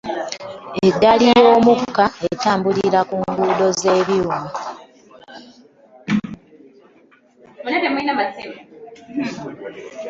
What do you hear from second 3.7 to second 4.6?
z'ebyuma.